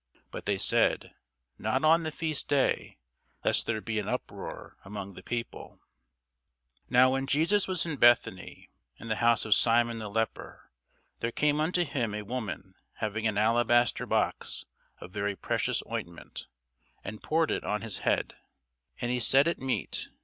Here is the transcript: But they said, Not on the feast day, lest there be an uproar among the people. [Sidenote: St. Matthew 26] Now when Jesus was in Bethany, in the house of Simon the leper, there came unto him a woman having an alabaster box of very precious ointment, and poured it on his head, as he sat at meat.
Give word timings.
But 0.31 0.47
they 0.47 0.57
said, 0.57 1.13
Not 1.59 1.83
on 1.85 2.01
the 2.01 2.11
feast 2.11 2.47
day, 2.47 2.97
lest 3.45 3.67
there 3.67 3.81
be 3.81 3.99
an 3.99 4.07
uproar 4.07 4.75
among 4.83 5.13
the 5.13 5.21
people. 5.21 5.79
[Sidenote: 6.87 6.87
St. 6.87 6.89
Matthew 6.89 6.89
26] 6.89 6.91
Now 6.91 7.11
when 7.45 7.47
Jesus 7.47 7.67
was 7.67 7.85
in 7.85 7.97
Bethany, 7.99 8.71
in 8.97 9.07
the 9.09 9.17
house 9.17 9.45
of 9.45 9.53
Simon 9.53 9.99
the 9.99 10.09
leper, 10.09 10.71
there 11.19 11.31
came 11.31 11.59
unto 11.61 11.83
him 11.83 12.15
a 12.15 12.23
woman 12.23 12.73
having 12.93 13.27
an 13.27 13.37
alabaster 13.37 14.07
box 14.07 14.65
of 14.99 15.11
very 15.11 15.35
precious 15.35 15.83
ointment, 15.85 16.47
and 17.03 17.21
poured 17.21 17.51
it 17.51 17.63
on 17.63 17.81
his 17.81 17.99
head, 17.99 18.33
as 19.01 19.07
he 19.07 19.19
sat 19.19 19.47
at 19.47 19.59
meat. 19.59 20.09